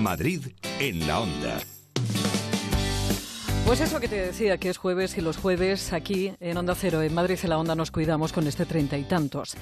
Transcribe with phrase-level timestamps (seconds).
[0.00, 0.46] Madrid
[0.78, 1.60] en la onda.
[3.66, 7.02] Pues eso que te decía, que es jueves y los jueves aquí en Onda Cero,
[7.02, 9.54] en Madrid en la Onda, nos cuidamos con este treinta y tantos.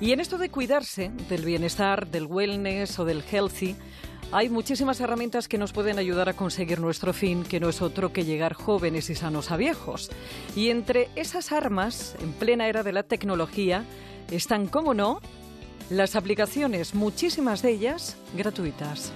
[0.00, 3.76] Y en esto de cuidarse, del bienestar, del wellness o del healthy,
[4.32, 8.12] hay muchísimas herramientas que nos pueden ayudar a conseguir nuestro fin, que no es otro
[8.12, 10.10] que llegar jóvenes y sanos a viejos.
[10.56, 13.84] Y entre esas armas, en plena era de la tecnología,
[14.30, 15.20] están, como no,
[15.90, 19.12] las aplicaciones, muchísimas de ellas gratuitas.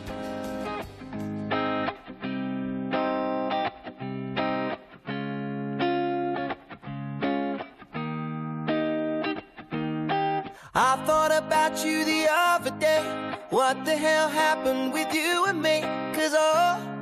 [10.78, 13.02] I thought about you the other day.
[13.48, 15.80] What the hell happened with you and me?
[16.12, 16.96] Cause oh.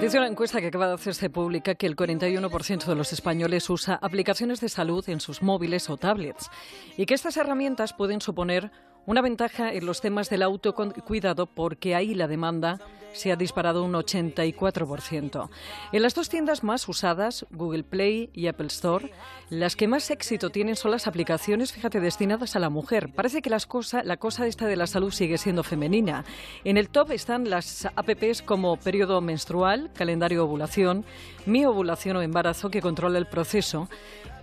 [0.00, 3.98] Dice una encuesta que acaba de hacerse pública que el 41% de los españoles usa
[4.00, 6.48] aplicaciones de salud en sus móviles o tablets
[6.96, 8.70] y que estas herramientas pueden suponer
[9.06, 12.78] una ventaja en los temas del autocuidado porque ahí la demanda
[13.16, 15.48] se ha disparado un 84%.
[15.92, 19.10] En las dos tiendas más usadas, Google Play y Apple Store,
[19.48, 23.10] las que más éxito tienen son las aplicaciones, fíjate, destinadas a la mujer.
[23.14, 26.24] Parece que las cosa, la cosa esta de la salud sigue siendo femenina.
[26.64, 31.04] En el top están las apps como periodo menstrual, calendario ovulación,
[31.46, 33.88] mi ovulación o embarazo que controla el proceso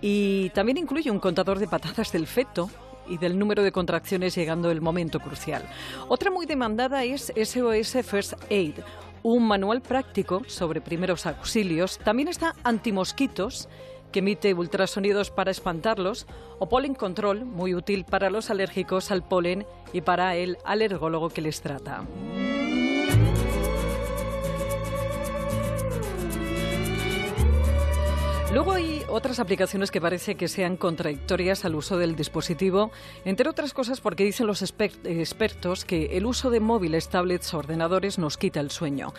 [0.00, 2.70] y también incluye un contador de patadas del feto
[3.08, 5.64] y del número de contracciones llegando el momento crucial.
[6.08, 8.74] Otra muy demandada es SOS First Aid,
[9.22, 11.98] un manual práctico sobre primeros auxilios.
[11.98, 13.68] También está Antimosquitos,
[14.12, 16.26] que emite ultrasonidos para espantarlos,
[16.58, 21.42] o Pollen Control, muy útil para los alérgicos al polen y para el alergólogo que
[21.42, 22.04] les trata.
[28.54, 32.92] Luego hay otras aplicaciones que parece que sean contradictorias al uso del dispositivo,
[33.24, 38.16] entre otras cosas porque dicen los expertos que el uso de móviles, tablets o ordenadores
[38.16, 39.12] nos quita el sueño.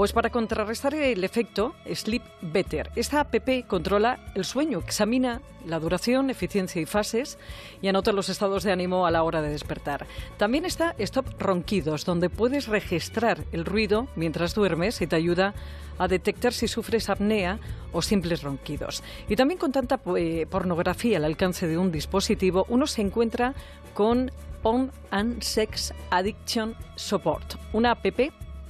[0.00, 2.90] Pues para contrarrestar el efecto, Sleep Better.
[2.96, 3.34] Esta app
[3.66, 7.38] controla el sueño, examina la duración, eficiencia y fases
[7.82, 10.06] y anota los estados de ánimo a la hora de despertar.
[10.38, 15.52] También está Stop Ronquidos, donde puedes registrar el ruido mientras duermes y te ayuda
[15.98, 17.58] a detectar si sufres apnea
[17.92, 19.04] o simples ronquidos.
[19.28, 23.52] Y también con tanta eh, pornografía al alcance de un dispositivo, uno se encuentra
[23.92, 24.32] con
[24.62, 28.06] Porn and Sex Addiction Support, una app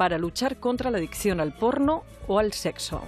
[0.01, 3.03] para luchar contra la adicción al porno o al sexo.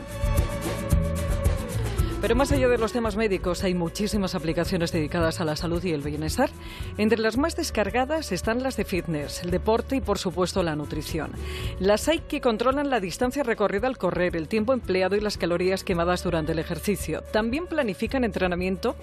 [2.21, 5.93] Pero más allá de los temas médicos, hay muchísimas aplicaciones dedicadas a la salud y
[5.93, 6.51] el bienestar.
[6.99, 11.33] Entre las más descargadas están las de fitness, el deporte y, por supuesto, la nutrición.
[11.81, 15.85] Las hay que controlan la distancia recorrida al correr, el tiempo empleado y las calorías
[15.85, 17.23] quemadas durante el ejercicio.
[17.33, 18.97] También planifican entrenamiento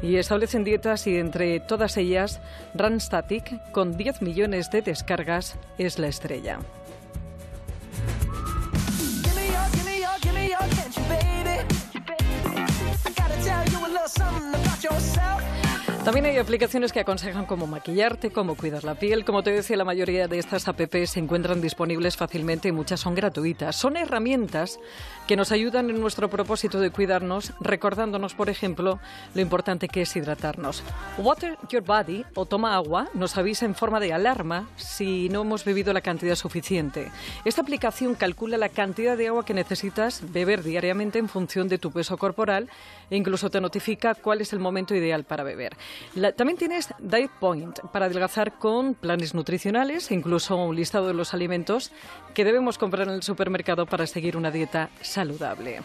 [0.00, 2.40] y establecen dietas y entre todas ellas,
[2.76, 6.60] Runstatic, con 10 millones de descargas, es la estrella.
[16.04, 19.24] También hay aplicaciones que aconsejan cómo maquillarte, cómo cuidar la piel.
[19.24, 23.14] Como te decía, la mayoría de estas apps se encuentran disponibles fácilmente y muchas son
[23.14, 23.76] gratuitas.
[23.76, 24.80] Son herramientas
[25.28, 28.98] que nos ayudan en nuestro propósito de cuidarnos, recordándonos, por ejemplo,
[29.32, 30.82] lo importante que es hidratarnos.
[31.18, 35.64] Water Your Body o Toma Agua nos avisa en forma de alarma si no hemos
[35.64, 37.12] bebido la cantidad suficiente.
[37.44, 41.92] Esta aplicación calcula la cantidad de agua que necesitas beber diariamente en función de tu
[41.92, 42.68] peso corporal
[43.08, 45.76] e incluso te notifica cuál es el momento ideal para beber.
[46.36, 51.34] También tienes Diet Point para adelgazar con planes nutricionales e incluso un listado de los
[51.34, 51.92] alimentos
[52.34, 55.80] que debemos comprar en el supermercado para seguir una dieta saludable.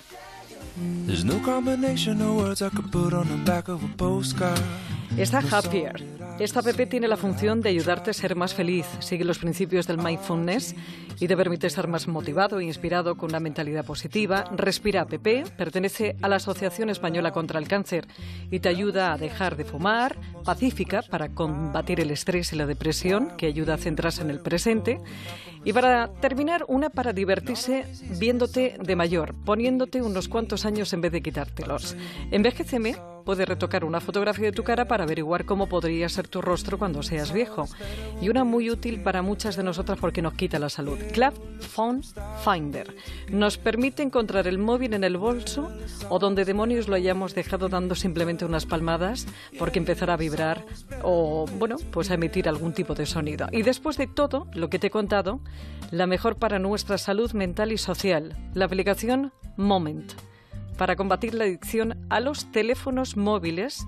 [5.15, 6.03] Está Happier.
[6.39, 8.85] Esta app tiene la función de ayudarte a ser más feliz.
[8.99, 10.75] Sigue los principios del mindfulness
[11.19, 14.43] y te permite estar más motivado e inspirado con una mentalidad positiva.
[14.55, 15.13] Respira app
[15.57, 18.07] pertenece a la Asociación Española contra el Cáncer
[18.51, 20.17] y te ayuda a dejar de fumar.
[20.43, 24.99] Pacífica para combatir el estrés y la depresión, que ayuda a centrarse en el presente.
[25.63, 27.85] Y para terminar, una para divertirse
[28.19, 31.95] viéndote de mayor, poniéndote unos cuantos años en vez de quitártelos.
[32.31, 32.95] Envejeceme
[33.27, 37.03] puede retocar una fotografía de tu cara para averiguar cómo podría ser tu rostro cuando
[37.03, 37.67] seas viejo.
[38.21, 40.97] Y una muy útil para muchas de nosotras porque nos quita la salud.
[41.11, 42.03] Club Phone
[42.45, 42.95] Finder.
[43.29, 45.69] Nos permite encontrar el móvil en el bolso
[46.07, 49.27] o donde demonios lo hayamos dejado dando simplemente unas palmadas
[49.59, 50.63] porque empezará a vibrar
[51.03, 53.49] o, bueno, pues a emitir algún tipo de sonido.
[53.51, 55.41] Y después de todo lo que te he contado,
[55.91, 60.13] la mejor para nuestra salud mental y social, la aplicación Moment
[60.77, 63.85] para combatir la adicción a los teléfonos móviles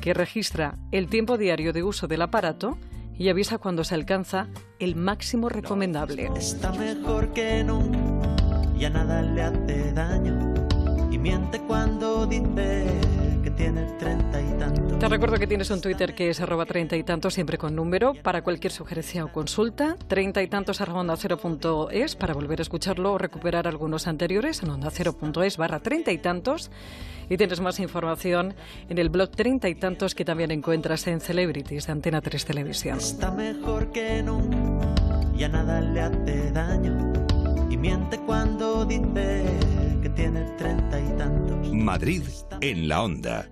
[0.00, 2.76] que registra el tiempo diario de uso del aparato
[3.16, 4.48] y avisa cuando se alcanza
[4.78, 6.30] el máximo recomendable.
[6.36, 7.82] Está mejor que no,
[8.76, 10.54] ya nada le hace daño
[11.10, 12.71] y miente cuando dice
[13.62, 14.98] tiene treinta y tantos.
[14.98, 18.12] Te recuerdo que tienes un Twitter que es arroba treinta y tantos, siempre con número,
[18.14, 19.96] para cualquier sugerencia o consulta.
[20.08, 24.08] Treinta y tantos arroba onda cero punto es para volver a escucharlo o recuperar algunos
[24.08, 26.70] anteriores en onda cero punto es barra treinta y tantos.
[27.28, 28.54] Y tienes más información
[28.88, 32.98] en el blog treinta y tantos que también encuentras en Celebrities de Antena 3 Televisión.
[32.98, 34.40] Está mejor que no,
[35.36, 37.12] ya nada le hace daño
[37.70, 39.44] y miente cuando dice
[40.02, 41.72] que tiene treinta y tantos.
[41.72, 42.22] Madrid
[42.60, 43.40] en la onda.